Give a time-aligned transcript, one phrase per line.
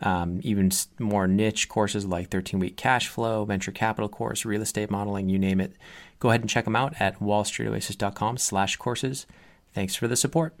[0.00, 4.90] um, even more niche courses like 13 week cash flow, venture capital course, real estate
[4.90, 5.72] modeling, you name it
[6.18, 9.26] Go ahead and check them out at wallstreetoasis.com slash courses.
[9.74, 10.54] Thanks for the support.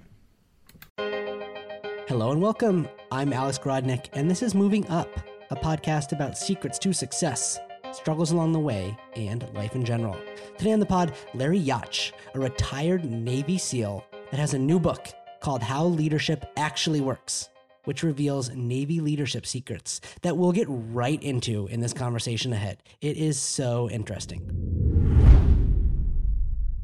[0.98, 2.88] Hello and welcome.
[3.10, 5.08] I'm Alex Grodnick, and this is Moving Up,
[5.50, 7.58] a podcast about secrets to success,
[7.92, 10.16] struggles along the way, and life in general.
[10.58, 15.08] Today on the pod, Larry Yatch, a retired Navy SEAL that has a new book
[15.40, 17.48] called How Leadership Actually Works,
[17.86, 22.82] which reveals Navy leadership secrets that we'll get right into in this conversation ahead.
[23.00, 24.42] It is so interesting.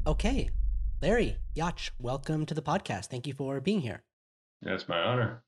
[0.05, 0.49] Okay.
[1.01, 3.07] Larry Yatch, welcome to the podcast.
[3.07, 4.03] Thank you for being here.
[4.61, 5.43] That's my honor.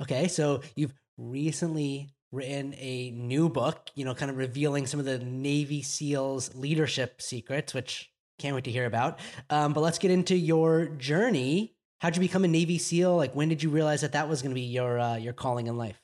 [0.00, 5.06] Okay, so you've recently written a new book, you know, kind of revealing some of
[5.06, 9.18] the Navy SEALs leadership secrets, which can't wait to hear about.
[9.50, 11.75] Um, but let's get into your journey.
[11.98, 13.16] How'd you become a Navy SEAL?
[13.16, 15.66] Like, when did you realize that that was going to be your uh, your calling
[15.66, 16.00] in life?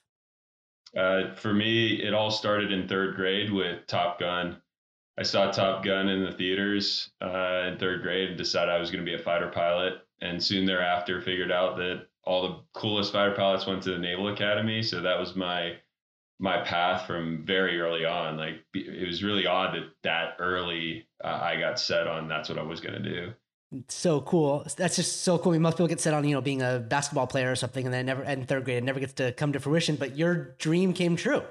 [0.97, 4.61] Uh, for me, it all started in third grade with Top Gun.
[5.19, 8.91] I saw Top Gun in the theaters uh, in third grade and decided I was
[8.91, 9.95] going to be a fighter pilot.
[10.21, 14.29] And soon thereafter, figured out that all the coolest fighter pilots went to the Naval
[14.29, 14.83] Academy.
[14.83, 15.77] So that was my
[16.39, 18.37] my path from very early on.
[18.37, 22.59] Like it was really odd that that early uh, I got set on that's what
[22.59, 23.33] I was going to do.
[23.89, 24.67] So cool.
[24.77, 25.53] That's just so cool.
[25.53, 27.85] I mean, most people get set on, you know, being a basketball player or something,
[27.85, 29.97] and then never, in third grade, it never gets to come to fruition.
[29.97, 31.43] But your dream came true.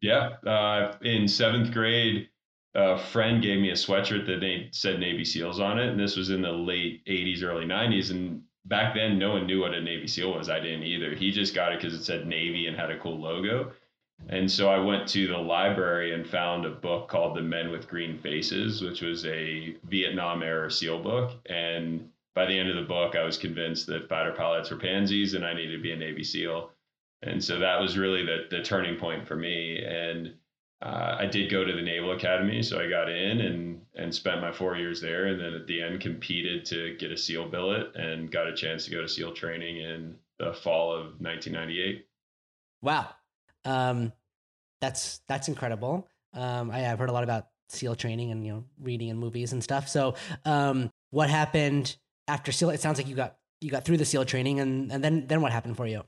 [0.00, 0.36] Yeah.
[0.46, 2.28] Uh, in seventh grade,
[2.74, 6.30] a friend gave me a sweatshirt that said Navy SEALs on it, and this was
[6.30, 10.06] in the late '80s, early '90s, and back then no one knew what a Navy
[10.06, 10.48] SEAL was.
[10.48, 11.14] I didn't either.
[11.14, 13.72] He just got it because it said Navy and had a cool logo.
[14.28, 17.88] And so I went to the library and found a book called The Men with
[17.88, 21.32] Green Faces, which was a Vietnam era SEAL book.
[21.46, 25.34] And by the end of the book, I was convinced that fighter pilots were pansies
[25.34, 26.70] and I needed to be a Navy SEAL.
[27.22, 29.82] And so that was really the, the turning point for me.
[29.84, 30.34] And
[30.80, 34.40] uh, I did go to the Naval Academy, so I got in and and spent
[34.40, 37.96] my four years there, and then at the end competed to get a SEAL billet
[37.96, 42.06] and got a chance to go to SEAL training in the fall of 1998.
[42.80, 43.08] Wow,
[43.68, 44.12] um,
[44.80, 46.08] that's that's incredible.
[46.32, 49.52] Um, I, have heard a lot about SEAL training and you know reading and movies
[49.52, 49.88] and stuff.
[49.88, 50.14] So,
[50.44, 51.96] um, what happened
[52.26, 52.70] after SEAL?
[52.70, 55.42] It sounds like you got you got through the SEAL training, and and then then
[55.42, 56.02] what happened for you?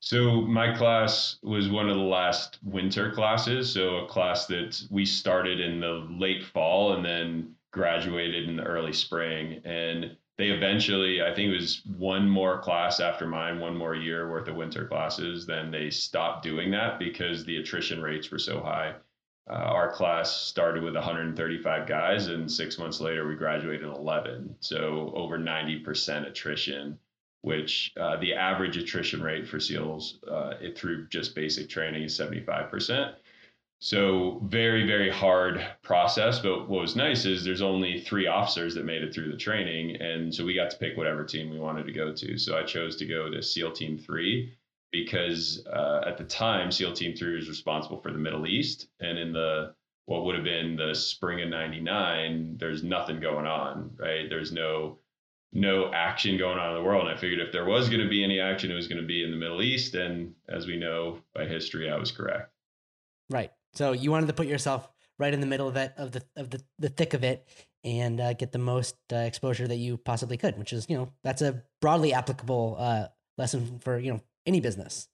[0.00, 3.72] So my class was one of the last winter classes.
[3.72, 8.64] So a class that we started in the late fall and then graduated in the
[8.64, 9.60] early spring.
[9.64, 14.28] And they eventually, I think it was one more class after mine, one more year
[14.28, 15.46] worth of winter classes.
[15.46, 18.94] Then they stopped doing that because the attrition rates were so high.
[19.48, 24.56] Uh, our class started with 135 guys, and six months later, we graduated 11.
[24.60, 26.98] So over 90% attrition
[27.42, 32.16] which uh, the average attrition rate for SEALs uh, it, through just basic training is
[32.16, 33.14] 75%.
[33.84, 36.38] So very, very hard process.
[36.38, 40.00] But what was nice is there's only three officers that made it through the training.
[40.00, 42.38] And so we got to pick whatever team we wanted to go to.
[42.38, 44.56] So I chose to go to SEAL Team 3
[44.92, 48.86] because uh, at the time, SEAL Team 3 was responsible for the Middle East.
[49.00, 49.74] And in the
[50.06, 54.28] what would have been the spring of 99, there's nothing going on, right?
[54.28, 54.98] There's no
[55.52, 57.08] no action going on in the world.
[57.08, 59.06] And I figured if there was going to be any action, it was going to
[59.08, 59.96] be in the Middle East.
[59.96, 62.52] And as we know by history, I was correct.
[63.28, 63.50] Right.
[63.74, 64.88] So you wanted to put yourself
[65.18, 67.48] right in the middle of it, of the of the, the thick of it,
[67.84, 70.58] and uh, get the most uh, exposure that you possibly could.
[70.58, 73.06] Which is, you know, that's a broadly applicable uh,
[73.38, 75.08] lesson for you know any business.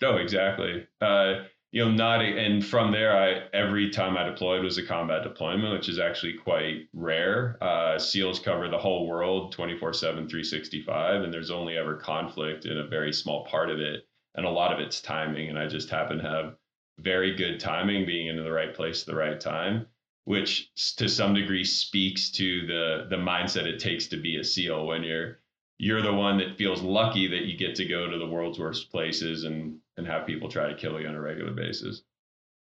[0.00, 0.86] No, exactly.
[1.00, 5.22] Uh, you know, not and from there, I every time I deployed was a combat
[5.22, 7.58] deployment, which is actually quite rare.
[7.62, 12.78] Uh, SEALs cover the whole world 24 7, 365, and there's only ever conflict in
[12.78, 14.06] a very small part of it.
[14.34, 15.48] And a lot of it's timing.
[15.48, 16.54] And I just happen to have
[17.02, 19.86] very good timing being in the right place at the right time,
[20.24, 24.86] which to some degree speaks to the the mindset it takes to be a SEAL
[24.86, 25.38] when you're
[25.78, 28.90] you're the one that feels lucky that you get to go to the world's worst
[28.90, 32.02] places and and have people try to kill you on a regular basis.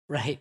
[0.08, 0.40] Right.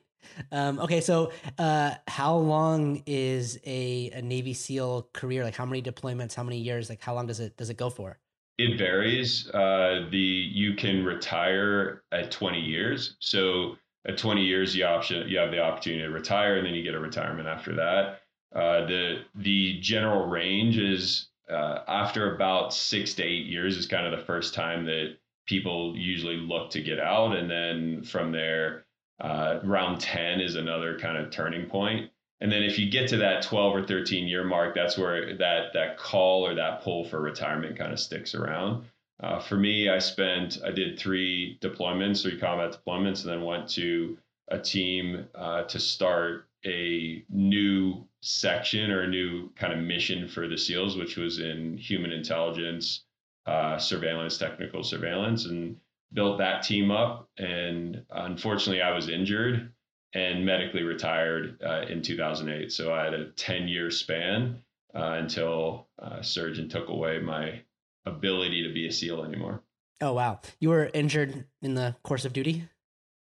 [0.53, 5.45] Um, okay, so uh, how long is a, a Navy SEAL career?
[5.45, 6.35] Like, how many deployments?
[6.35, 6.89] How many years?
[6.89, 8.19] Like, how long does it does it go for?
[8.59, 9.49] It varies.
[9.51, 13.17] Uh, the you can retire at 20 years.
[13.21, 16.83] So at 20 years, you option you have the opportunity to retire, and then you
[16.83, 18.21] get a retirement after that.
[18.55, 24.07] Uh, the the general range is uh, after about six to eight years is kind
[24.07, 25.17] of the first time that
[25.47, 28.85] people usually look to get out, and then from there,
[29.21, 32.11] uh, round ten is another kind of turning point.
[32.41, 35.73] And then if you get to that 12 or 13 year mark, that's where that
[35.73, 38.85] that call or that pull for retirement kind of sticks around.
[39.21, 43.69] Uh, for me, I spent I did three deployments, three combat deployments, and then went
[43.71, 44.19] to
[44.49, 50.49] a team uh, to start a new section or a new kind of mission for
[50.49, 53.05] the SEALs, which was in human intelligence,
[53.47, 55.77] uh, surveillance, technical surveillance, and
[56.13, 57.29] built that team up.
[57.39, 59.73] And unfortunately, I was injured
[60.15, 62.73] and medically retired uh, in 2008.
[62.73, 64.63] So I had a 10 year span
[64.95, 67.61] uh, until uh, surgeon took away my
[68.07, 69.63] ability to be a SEAL anymore.
[70.01, 70.41] Oh, wow.
[70.61, 72.69] You were injured in the course of duty?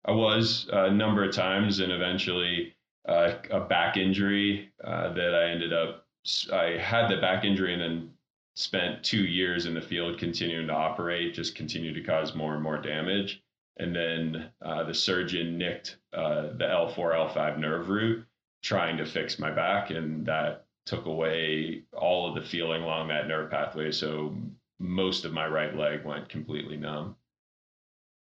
[0.05, 2.75] I was a number of times and eventually
[3.07, 6.05] uh, a back injury uh, that I ended up,
[6.51, 8.09] I had the back injury and then
[8.55, 12.63] spent two years in the field continuing to operate, just continued to cause more and
[12.63, 13.43] more damage
[13.77, 18.25] and then uh, the surgeon nicked uh, the L4 L5 nerve root
[18.61, 23.27] trying to fix my back, and that took away all of the feeling along that
[23.27, 23.91] nerve pathway.
[23.91, 24.35] So
[24.83, 27.15] most of my right leg went completely numb.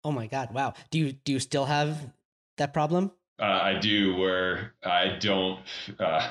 [0.02, 0.52] Oh my god!
[0.52, 0.74] Wow.
[0.90, 2.10] Do you do you still have
[2.56, 3.12] that problem?
[3.40, 5.60] Uh, I do, where I don't.
[5.98, 6.30] Uh,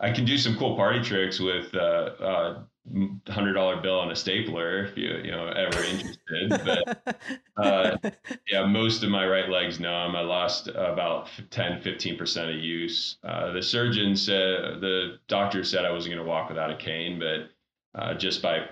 [0.00, 2.60] I can do some cool party tricks with uh,
[3.28, 6.48] hundred dollar bill and a stapler if you you know ever interested.
[6.64, 7.22] but
[7.56, 7.96] uh,
[8.48, 10.16] yeah, most of my right leg's numb.
[10.16, 13.18] I lost about 10, 15 percent of use.
[13.22, 17.18] Uh, the surgeon said the doctor said I wasn't going to walk without a cane,
[17.18, 17.50] but
[17.98, 18.66] uh, just by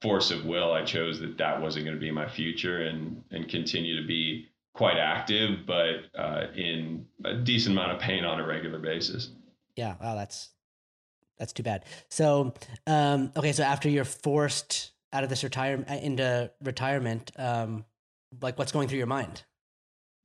[0.00, 3.48] force of will, I chose that that wasn't going to be my future and and
[3.48, 8.46] continue to be quite active, but uh, in a decent amount of pain on a
[8.46, 9.30] regular basis.
[9.76, 10.50] Yeah, wow, that's
[11.38, 11.84] that's too bad.
[12.08, 12.54] So,
[12.86, 17.84] um, okay, so after you're forced out of this retirement uh, into retirement, um,
[18.40, 19.42] like what's going through your mind?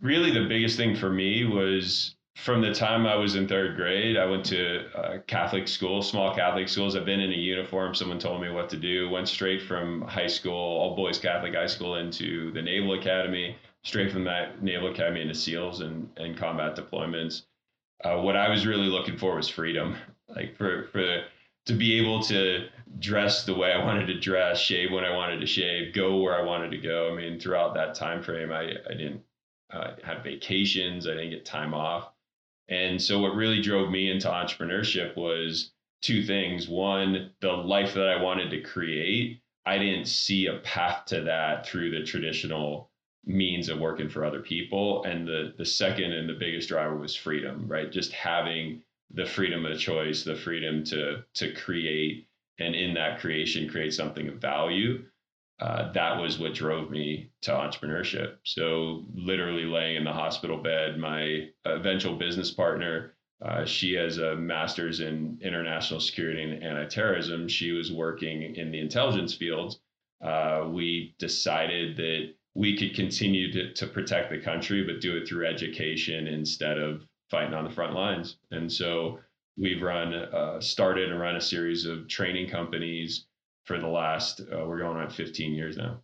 [0.02, 4.16] Really, the biggest thing for me was from the time I was in third grade,
[4.16, 6.96] I went to a Catholic school, small Catholic schools.
[6.96, 7.96] I've been in a uniform.
[7.96, 9.10] Someone told me what to do.
[9.10, 13.56] Went straight from high school, all boys Catholic high school, into the Naval Academy.
[13.84, 17.44] Straight from that Naval Academy into SEALs and, and combat deployments.
[18.04, 19.96] Uh, what I was really looking for was freedom
[20.30, 21.24] like for for
[21.66, 22.68] to be able to
[23.00, 26.40] dress the way I wanted to dress, shave when I wanted to shave, go where
[26.40, 27.12] I wanted to go.
[27.12, 29.24] I mean, throughout that time frame, I I didn't
[29.72, 32.12] uh, have vacations, I didn't get time off,
[32.70, 35.72] and so what really drove me into entrepreneurship was
[36.02, 36.68] two things.
[36.68, 39.42] One, the life that I wanted to create.
[39.66, 42.90] I didn't see a path to that through the traditional
[43.26, 45.04] means of working for other people.
[45.04, 47.92] And the the second and the biggest driver was freedom, right?
[47.92, 48.82] Just having
[49.12, 52.28] the freedom of choice, the freedom to to create,
[52.60, 55.04] and in that creation, create something of value.
[55.60, 58.36] Uh, that was what drove me to entrepreneurship.
[58.44, 64.36] So literally laying in the hospital bed, my eventual business partner, uh, she has a
[64.36, 67.48] master's in international security and anti-terrorism.
[67.48, 69.80] She was working in the intelligence field.
[70.24, 75.28] Uh, we decided that we could continue to, to protect the country, but do it
[75.28, 78.38] through education instead of fighting on the front lines.
[78.52, 79.20] And so
[79.58, 83.28] we've run, uh, started and run a series of training companies
[83.68, 86.00] for the last, uh, we're going on 15 years now.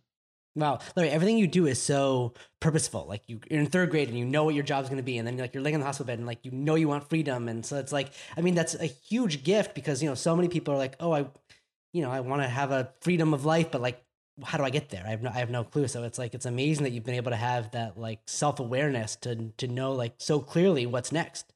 [0.54, 3.06] Wow, Larry, everything you do is so purposeful.
[3.08, 5.18] Like you, are in third grade and you know what your job's going to be,
[5.18, 7.08] and then like you're laying in the hospital bed and like you know you want
[7.08, 10.36] freedom, and so it's like I mean that's a huge gift because you know so
[10.36, 11.26] many people are like, oh, I,
[11.92, 14.04] you know, I want to have a freedom of life, but like
[14.42, 15.02] how do I get there?
[15.06, 15.88] I have no, I have no clue.
[15.88, 19.16] So it's like it's amazing that you've been able to have that like self awareness
[19.16, 21.52] to to know like so clearly what's next.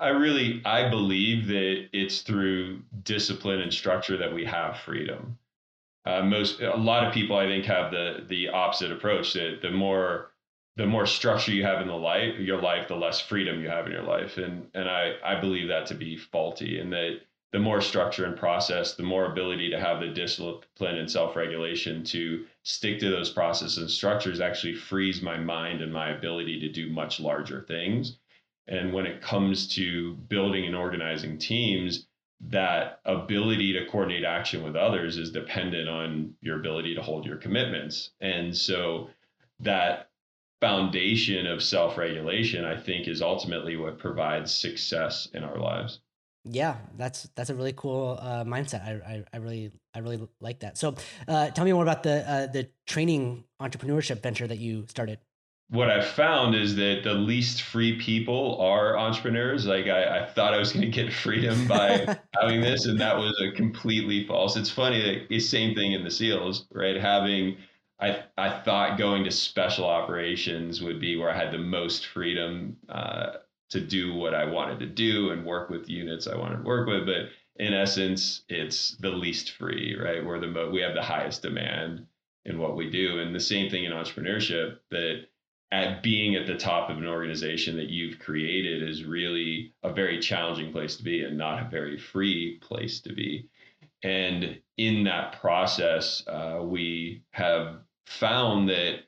[0.00, 5.38] I really I believe that it's through discipline and structure that we have freedom.
[6.04, 9.70] Uh, most a lot of people I think have the the opposite approach that the
[9.70, 10.32] more
[10.76, 13.86] the more structure you have in the life your life the less freedom you have
[13.86, 17.20] in your life and and I I believe that to be faulty and that
[17.52, 22.04] the more structure and process, the more ability to have the discipline and self regulation
[22.04, 26.68] to stick to those processes and structures actually frees my mind and my ability to
[26.68, 28.18] do much larger things.
[28.68, 32.06] And when it comes to building and organizing teams,
[32.40, 37.36] that ability to coordinate action with others is dependent on your ability to hold your
[37.36, 38.10] commitments.
[38.20, 39.08] And so
[39.60, 40.10] that
[40.60, 46.00] foundation of self regulation, I think, is ultimately what provides success in our lives.
[46.44, 48.82] Yeah that's that's a really cool uh, mindset.
[48.82, 50.78] I, I, I really i really like that.
[50.78, 50.94] So
[51.26, 55.18] uh, tell me more about the uh, the training entrepreneurship venture that you started
[55.70, 59.66] what I've found is that the least free people are entrepreneurs.
[59.66, 63.16] Like I, I thought I was going to get freedom by having this, and that
[63.16, 64.56] was a completely false.
[64.56, 66.96] It's funny that the same thing in the SEALs, right?
[66.96, 67.58] Having
[68.00, 72.76] I I thought going to special operations would be where I had the most freedom
[72.88, 73.32] uh,
[73.70, 76.88] to do what I wanted to do and work with units I wanted to work
[76.88, 80.24] with, but in essence, it's the least free, right?
[80.24, 82.06] We're the mo- we have the highest demand
[82.44, 85.26] in what we do, and the same thing in entrepreneurship that
[85.70, 90.18] at being at the top of an organization that you've created is really a very
[90.18, 93.46] challenging place to be and not a very free place to be.
[94.02, 99.00] And in that process, uh, we have found that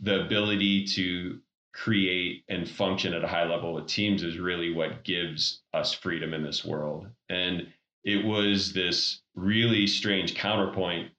[0.00, 1.38] the ability to
[1.72, 6.34] create and function at a high level with teams is really what gives us freedom
[6.34, 7.06] in this world.
[7.30, 7.68] And
[8.04, 11.10] it was this really strange counterpoint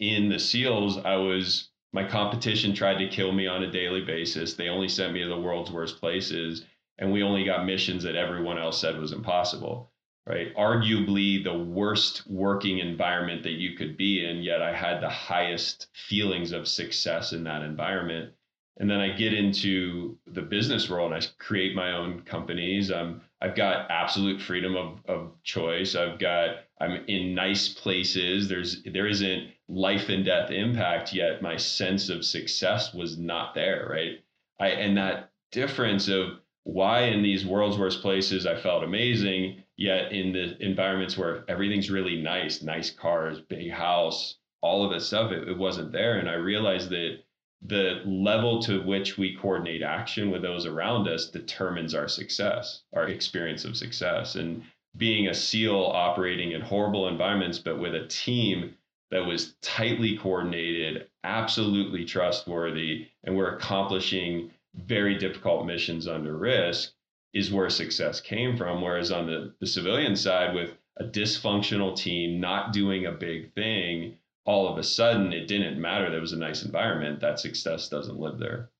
[0.00, 0.98] in the SEALs.
[0.98, 4.54] I was my competition tried to kill me on a daily basis.
[4.54, 6.64] They only sent me to the world's worst places,
[6.98, 9.90] and we only got missions that everyone else said was impossible.
[10.24, 10.54] Right?
[10.54, 15.88] Arguably the worst working environment that you could be in, yet I had the highest
[15.94, 18.32] feelings of success in that environment.
[18.78, 22.92] And then I get into the business world and I create my own companies.
[22.92, 25.96] Um, I've got absolute freedom of, of choice.
[25.96, 28.48] I've got I'm in nice places.
[28.48, 31.40] There's there isn't life and death impact yet.
[31.40, 34.18] My sense of success was not there, right?
[34.58, 40.12] I and that difference of why in these world's worst places I felt amazing, yet
[40.12, 45.32] in the environments where everything's really nice, nice cars, big house, all of that stuff,
[45.32, 46.18] it, it wasn't there.
[46.18, 47.18] And I realized that
[47.64, 53.08] the level to which we coordinate action with those around us determines our success, our
[53.08, 54.34] experience of success.
[54.34, 54.62] And
[54.96, 58.74] being a SEAL operating in horrible environments, but with a team
[59.10, 66.92] that was tightly coordinated, absolutely trustworthy, and we're accomplishing very difficult missions under risk
[67.34, 68.82] is where success came from.
[68.82, 74.18] Whereas on the, the civilian side, with a dysfunctional team not doing a big thing,
[74.44, 78.18] all of a sudden it didn't matter there was a nice environment that success doesn't
[78.18, 78.70] live there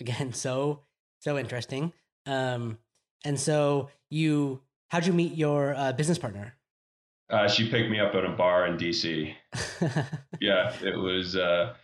[0.00, 0.80] again so
[1.20, 1.92] so interesting
[2.26, 2.78] um
[3.24, 6.54] and so you how'd you meet your uh, business partner
[7.30, 9.34] uh, she picked me up at a bar in dc
[10.40, 11.74] yeah it was uh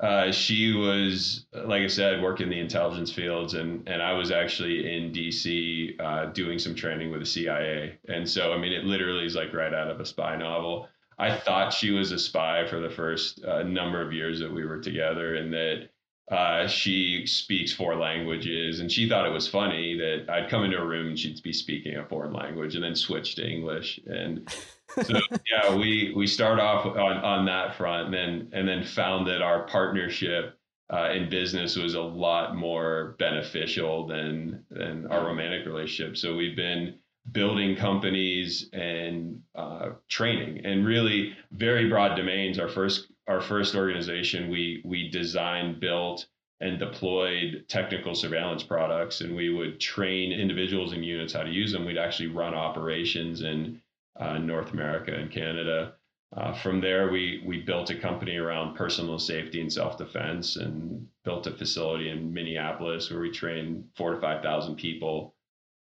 [0.00, 4.92] uh, she was, like I said, working the intelligence fields, and and I was actually
[4.92, 5.96] in D.C.
[6.00, 9.54] Uh, doing some training with the CIA, and so I mean, it literally is like
[9.54, 10.88] right out of a spy novel.
[11.16, 14.66] I thought she was a spy for the first uh, number of years that we
[14.66, 15.90] were together, and that
[16.30, 18.80] uh, she speaks four languages.
[18.80, 21.52] And she thought it was funny that I'd come into a room and she'd be
[21.52, 24.00] speaking a foreign language, and then switch to English.
[24.06, 24.50] And
[25.02, 29.26] so yeah, we we start off on on that front, and then and then found
[29.28, 30.58] that our partnership.
[30.92, 36.14] Uh, in business was a lot more beneficial than than our romantic relationship.
[36.14, 36.98] So we've been
[37.32, 44.50] building companies and uh, training and really very broad domains our first our first organization
[44.50, 46.26] we we designed built
[46.60, 51.72] and deployed technical surveillance products and we would train individuals and units how to use
[51.72, 53.80] them we'd actually run operations in
[54.20, 55.94] uh, north america and canada
[56.36, 61.46] uh, from there we we built a company around personal safety and self-defense and built
[61.46, 65.34] a facility in minneapolis where we trained four to five thousand people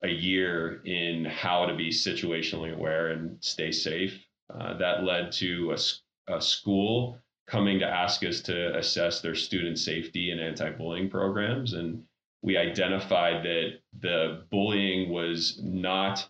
[0.05, 4.25] a year in how to be situationally aware and stay safe.
[4.55, 9.79] Uh, that led to a, a, school coming to ask us to assess their student
[9.79, 12.03] safety and anti-bullying programs, and
[12.43, 16.29] we identified that the bullying was not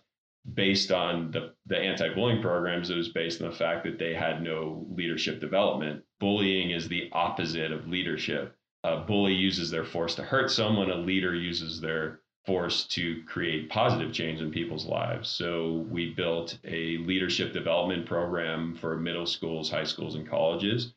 [0.53, 2.89] based on the, the anti-bullying programs.
[2.89, 6.03] It was based on the fact that they had no leadership development.
[6.19, 8.55] Bullying is the opposite of leadership.
[8.83, 10.91] A bully uses their force to hurt someone.
[10.91, 15.29] A leader uses their force to create positive change in people's lives.
[15.29, 20.93] So we built a leadership development program for middle schools, high schools, and colleges.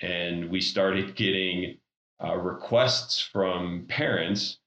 [0.00, 1.78] And we started getting
[2.22, 4.58] uh, requests from parents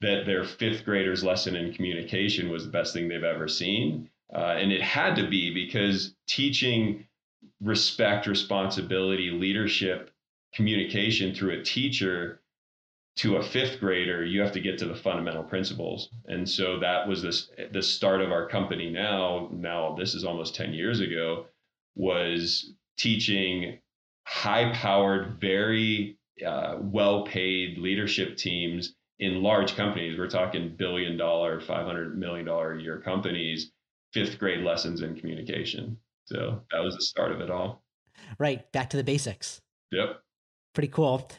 [0.00, 4.10] that their fifth graders' lesson in communication was the best thing they've ever seen.
[4.34, 7.06] Uh, and it had to be because teaching
[7.60, 10.10] respect, responsibility, leadership,
[10.54, 12.40] communication through a teacher
[13.16, 16.10] to a fifth grader, you have to get to the fundamental principles.
[16.26, 19.48] And so that was this the start of our company now.
[19.52, 21.46] Now this is almost 10 years ago,
[21.94, 23.78] was teaching
[24.26, 30.18] high-powered, very uh, well-paid leadership teams in large companies.
[30.18, 33.72] We're talking billion dollar, 500 million dollar a year companies,
[34.12, 35.96] fifth grade lessons in communication.
[36.26, 37.82] So that was the start of it all.
[38.38, 38.70] Right.
[38.72, 39.60] Back to the basics.
[39.92, 40.20] Yep.
[40.74, 41.30] Pretty cool.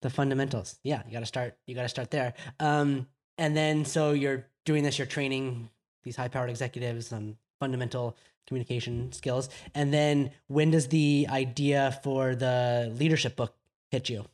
[0.00, 0.78] The fundamentals.
[0.82, 1.56] Yeah, you got to start.
[1.66, 2.34] You got to start there.
[2.60, 3.06] Um,
[3.38, 4.98] and then so you're doing this.
[4.98, 5.68] You're training
[6.04, 9.48] these high-powered executives on fundamental communication skills.
[9.74, 13.54] And then when does the idea for the leadership book
[13.90, 14.24] hit you?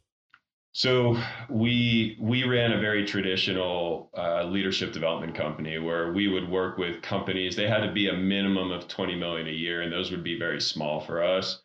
[0.73, 1.17] So
[1.49, 7.03] we we ran a very traditional uh, leadership development company where we would work with
[7.03, 7.57] companies.
[7.57, 10.39] They had to be a minimum of 20 million a year, and those would be
[10.39, 11.63] very small for us.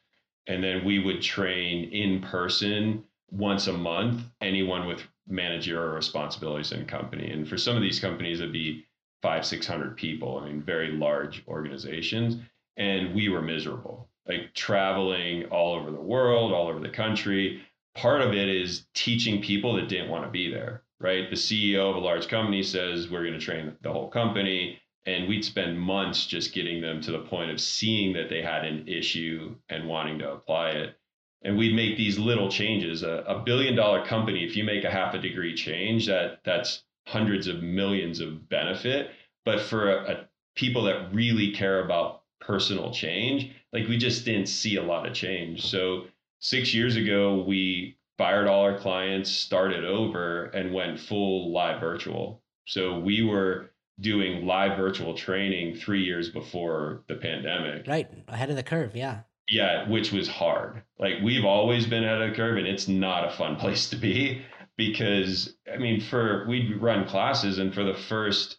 [0.47, 6.85] And then we would train in person once a month anyone with managerial responsibilities in
[6.85, 7.29] company.
[7.31, 8.85] And for some of these companies, it'd be
[9.23, 10.37] five, 600 people.
[10.37, 12.35] I mean, very large organizations.
[12.75, 17.61] And we were miserable, like traveling all over the world, all over the country.
[17.95, 21.29] Part of it is teaching people that didn't want to be there, right?
[21.29, 24.79] The CEO of a large company says, we're going to train the whole company.
[25.05, 28.65] And we'd spend months just getting them to the point of seeing that they had
[28.65, 30.97] an issue and wanting to apply it.
[31.43, 33.03] And we'd make these little changes.
[33.03, 36.83] A, a billion dollar company, if you make a half a degree change, that that's
[37.05, 39.11] hundreds of millions of benefit.
[39.45, 44.47] But for a, a people that really care about personal change, like we just didn't
[44.47, 45.65] see a lot of change.
[45.65, 46.05] So
[46.39, 52.41] six years ago, we fired all our clients, started over, and went full live virtual.
[52.65, 57.87] So we were doing live virtual training three years before the pandemic.
[57.87, 58.09] Right.
[58.27, 58.95] Ahead of the curve.
[58.95, 59.21] Yeah.
[59.49, 60.83] Yeah, which was hard.
[60.99, 63.95] Like we've always been ahead of the curve, and it's not a fun place to
[63.95, 64.41] be
[64.77, 68.57] because I mean, for we'd run classes, and for the first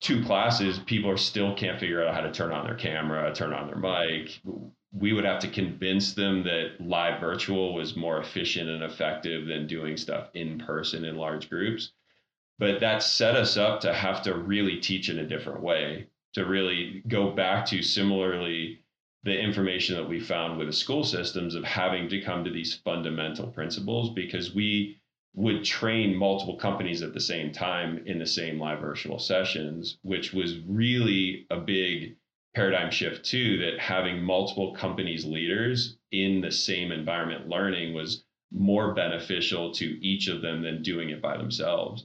[0.00, 3.52] two classes, people are still can't figure out how to turn on their camera, turn
[3.52, 4.40] on their mic.
[4.92, 9.66] We would have to convince them that live virtual was more efficient and effective than
[9.66, 11.92] doing stuff in person in large groups.
[12.58, 16.44] But that set us up to have to really teach in a different way, to
[16.44, 18.80] really go back to similarly
[19.24, 22.74] the information that we found with the school systems of having to come to these
[22.74, 25.00] fundamental principles because we
[25.34, 30.32] would train multiple companies at the same time in the same live virtual sessions, which
[30.32, 32.16] was really a big
[32.54, 38.92] paradigm shift too, that having multiple companies leaders in the same environment learning was more
[38.94, 42.04] beneficial to each of them than doing it by themselves.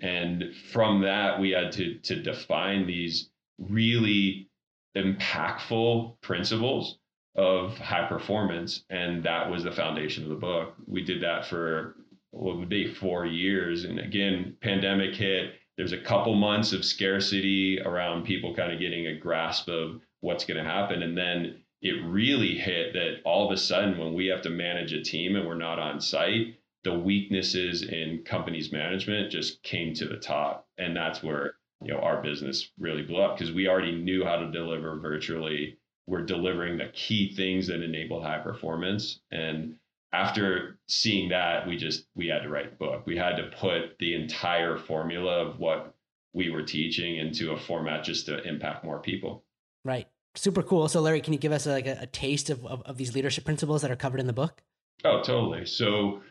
[0.00, 4.48] And from that, we had to, to define these really
[4.96, 6.98] impactful principles
[7.34, 8.84] of high performance.
[8.88, 10.74] And that was the foundation of the book.
[10.86, 11.96] We did that for
[12.32, 13.84] what would be four years.
[13.84, 15.52] And again, pandemic hit.
[15.76, 20.44] There's a couple months of scarcity around people kind of getting a grasp of what's
[20.44, 21.02] going to happen.
[21.02, 24.92] And then it really hit that all of a sudden, when we have to manage
[24.92, 30.06] a team and we're not on site, the weaknesses in companies management just came to
[30.06, 30.66] the top.
[30.78, 34.36] And that's where you know our business really blew up because we already knew how
[34.36, 35.78] to deliver virtually.
[36.06, 39.20] We're delivering the key things that enable high performance.
[39.30, 39.76] And
[40.12, 43.06] after seeing that, we just we had to write the book.
[43.06, 45.94] We had to put the entire formula of what
[46.34, 49.44] we were teaching into a format just to impact more people.
[49.84, 50.08] Right.
[50.34, 50.88] Super cool.
[50.88, 53.14] So, Larry, can you give us a, like a, a taste of, of, of these
[53.14, 54.62] leadership principles that are covered in the book?
[55.04, 55.66] Oh, totally.
[55.66, 56.22] So,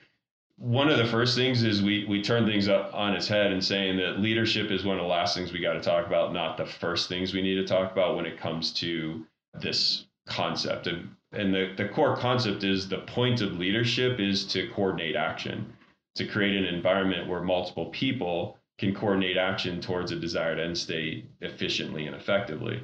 [0.57, 3.63] one of the first things is we we turn things up on its head and
[3.63, 6.57] saying that leadership is one of the last things we got to talk about, not
[6.57, 10.85] the first things we need to talk about when it comes to this concept.
[10.87, 15.73] And and the, the core concept is the point of leadership is to coordinate action,
[16.15, 21.29] to create an environment where multiple people can coordinate action towards a desired end state
[21.41, 22.81] efficiently and effectively.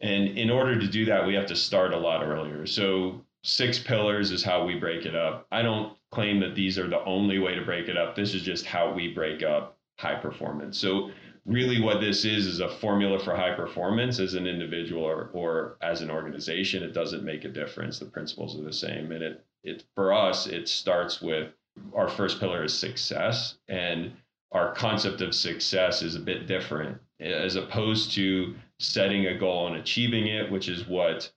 [0.00, 2.66] And in order to do that, we have to start a lot earlier.
[2.66, 5.46] So, six pillars is how we break it up.
[5.50, 8.14] I don't claim that these are the only way to break it up.
[8.14, 10.78] This is just how we break up high performance.
[10.78, 11.10] So,
[11.46, 15.76] really what this is is a formula for high performance as an individual or, or
[15.82, 16.82] as an organization.
[16.82, 17.98] It doesn't make a difference.
[17.98, 19.12] The principles are the same.
[19.12, 21.52] And it it for us it starts with
[21.94, 23.56] our first pillar is success.
[23.68, 24.12] And
[24.52, 29.76] our concept of success is a bit different as opposed to setting a goal and
[29.76, 31.30] achieving it which is what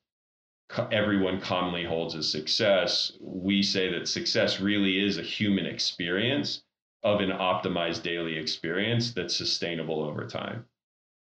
[0.92, 3.14] everyone commonly holds as success.
[3.20, 6.64] We say that success really is a human experience
[7.14, 10.66] of an optimized daily experience that's sustainable over time.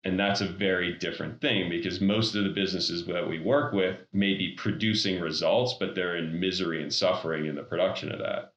[0.04, 3.98] And that's a very different thing because most of the businesses that we work with
[4.12, 8.52] may be producing results, but they're in misery and suffering in the production of that.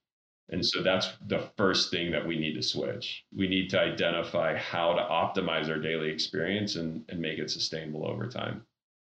[0.50, 3.24] And so that's the first thing that we need to switch.
[3.36, 8.08] We need to identify how to optimize our daily experience and, and make it sustainable
[8.08, 8.64] over time.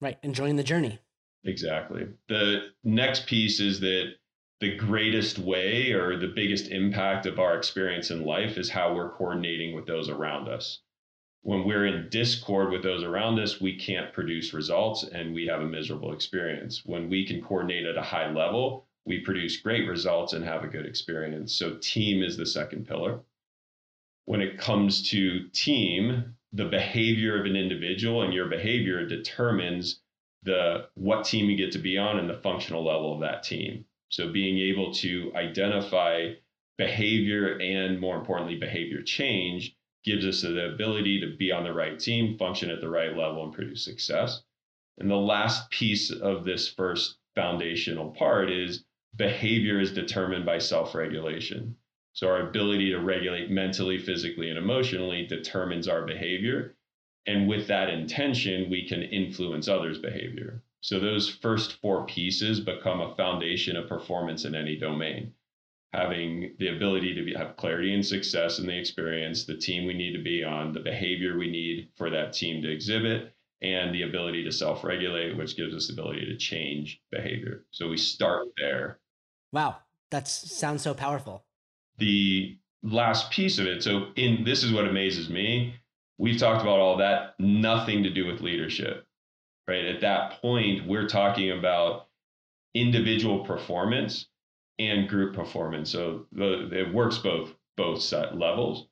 [0.01, 0.17] Right.
[0.23, 0.99] Enjoying the journey.
[1.45, 2.07] Exactly.
[2.29, 4.13] The next piece is that
[4.59, 9.11] the greatest way or the biggest impact of our experience in life is how we're
[9.11, 10.79] coordinating with those around us.
[11.41, 15.61] When we're in discord with those around us, we can't produce results and we have
[15.61, 16.85] a miserable experience.
[16.85, 20.69] When we can coordinate at a high level, we produce great results and have a
[20.69, 21.53] good experience.
[21.53, 23.19] So, team is the second pillar.
[24.25, 29.99] When it comes to team, the behavior of an individual and your behavior determines
[30.43, 33.85] the what team you get to be on and the functional level of that team.
[34.13, 36.34] So being able to identify
[36.78, 41.99] behavior and more importantly behavior change gives us the ability to be on the right
[41.99, 44.43] team, function at the right level and produce success.
[44.99, 51.76] And the last piece of this first foundational part is behavior is determined by self-regulation.
[52.13, 56.76] So our ability to regulate mentally, physically, and emotionally determines our behavior.
[57.26, 60.62] And with that intention, we can influence others' behavior.
[60.84, 65.34] So those first four pieces become a foundation of performance in any domain.
[65.93, 69.93] Having the ability to be, have clarity and success in the experience, the team we
[69.93, 74.04] need to be on, the behavior we need for that team to exhibit, and the
[74.04, 77.65] ability to self regulate, which gives us the ability to change behavior.
[77.72, 79.00] So we start there.
[79.52, 79.78] Wow,
[80.12, 81.46] that sounds so powerful
[81.98, 83.84] the last piece of it.
[83.84, 85.76] So in this is what amazes me.
[86.17, 89.06] We've talked about all that, nothing to do with leadership.
[89.67, 89.86] Right?
[89.86, 92.08] At that point, we're talking about
[92.73, 94.28] individual performance
[94.80, 95.89] and group performance.
[95.89, 98.88] So the, it works both both levels.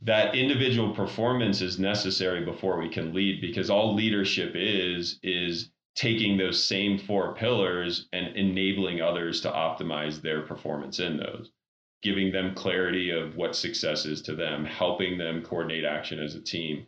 [0.00, 6.36] That individual performance is necessary before we can lead because all leadership is is taking
[6.36, 11.50] those same four pillars and enabling others to optimize their performance in those
[12.04, 16.40] giving them clarity of what success is to them, helping them coordinate action as a
[16.40, 16.86] team,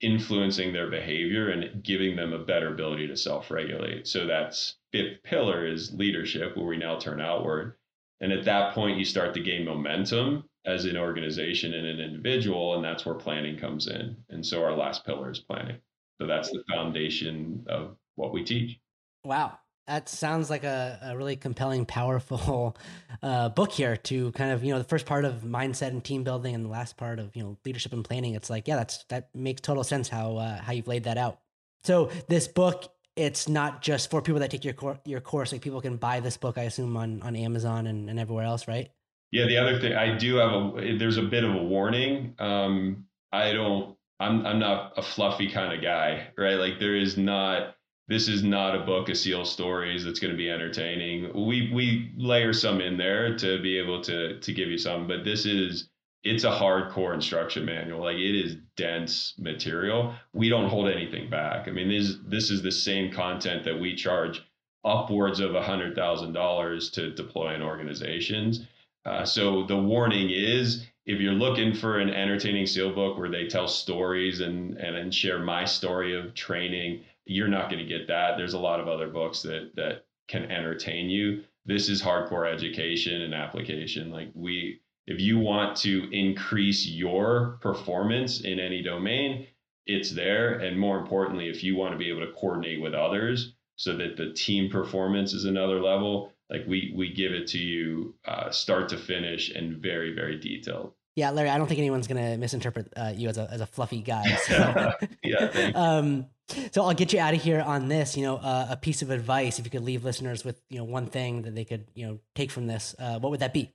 [0.00, 4.06] influencing their behavior, and giving them a better ability to self regulate.
[4.06, 7.76] So that's fifth pillar is leadership, where we now turn outward.
[8.20, 12.74] And at that point, you start to gain momentum as an organization and an individual,
[12.74, 14.16] and that's where planning comes in.
[14.30, 15.76] And so our last pillar is planning.
[16.20, 18.78] So that's the foundation of what we teach.
[19.22, 22.76] Wow that sounds like a, a really compelling, powerful
[23.22, 26.24] uh, book here to kind of, you know, the first part of mindset and team
[26.24, 28.34] building and the last part of, you know, leadership and planning.
[28.34, 31.38] It's like, yeah, that's, that makes total sense how, uh, how you've laid that out.
[31.84, 35.52] So this book, it's not just for people that take your, cor- your course.
[35.52, 38.66] Like people can buy this book, I assume on, on Amazon and, and everywhere else,
[38.66, 38.90] right?
[39.30, 39.46] Yeah.
[39.46, 42.34] The other thing I do have a, there's a bit of a warning.
[42.40, 46.54] Um, I don't, I'm, I'm not a fluffy kind of guy, right?
[46.54, 47.75] Like there is not,
[48.08, 51.32] this is not a book of seal stories that's going to be entertaining.
[51.46, 55.24] We we layer some in there to be able to to give you some, but
[55.24, 55.88] this is
[56.22, 58.00] it's a hardcore instruction manual.
[58.00, 60.14] Like it is dense material.
[60.32, 61.68] We don't hold anything back.
[61.68, 64.42] I mean, this this is the same content that we charge
[64.84, 68.66] upwards of hundred thousand dollars to deploy in organizations.
[69.04, 73.46] Uh, so the warning is if you're looking for an entertaining SEAL book where they
[73.46, 78.06] tell stories and and, and share my story of training you're not going to get
[78.08, 78.36] that.
[78.36, 81.42] There's a lot of other books that that can entertain you.
[81.64, 84.10] This is hardcore education and application.
[84.10, 89.46] Like we if you want to increase your performance in any domain,
[89.86, 90.54] it's there.
[90.58, 94.16] And more importantly, if you want to be able to coordinate with others so that
[94.16, 98.88] the team performance is another level, like we we give it to you uh, start
[98.90, 100.92] to finish and very very detailed.
[101.16, 104.02] Yeah, Larry, I don't think anyone's gonna misinterpret uh, you as a as a fluffy
[104.02, 104.36] guy.
[104.46, 104.92] So.
[105.24, 105.72] yeah.
[105.74, 106.26] um,
[106.70, 108.16] so I'll get you out of here on this.
[108.16, 109.58] You know, uh, a piece of advice.
[109.58, 112.20] If you could leave listeners with you know one thing that they could you know
[112.34, 113.72] take from this, uh, what would that be?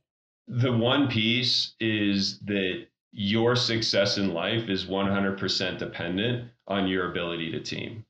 [0.47, 7.51] The one piece is that your success in life is 100% dependent on your ability
[7.51, 8.05] to team,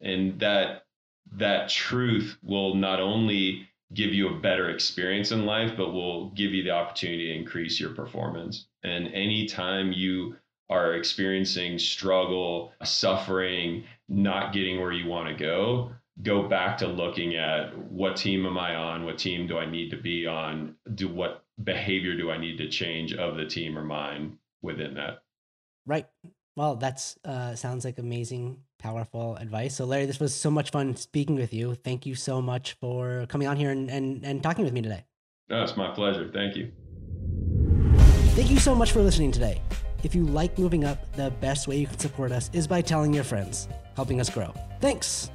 [0.00, 0.84] and that
[1.32, 6.52] that truth will not only give you a better experience in life, but will give
[6.52, 8.66] you the opportunity to increase your performance.
[8.82, 10.36] And anytime you
[10.70, 17.36] are experiencing struggle, suffering, not getting where you want to go, go back to looking
[17.36, 19.04] at what team am I on?
[19.04, 20.76] What team do I need to be on?
[20.94, 25.22] Do what behavior do I need to change of the team or mine within that?
[25.86, 26.06] Right.
[26.54, 29.76] Well, that's uh, sounds like amazing, powerful advice.
[29.76, 31.74] So, Larry, this was so much fun speaking with you.
[31.74, 35.04] Thank you so much for coming on here and, and, and talking with me today.
[35.48, 36.30] No, it's my pleasure.
[36.32, 36.70] Thank you.
[38.34, 39.60] Thank you so much for listening today.
[40.02, 43.14] If you like moving up, the best way you can support us is by telling
[43.14, 44.52] your friends, helping us grow.
[44.80, 45.30] Thanks.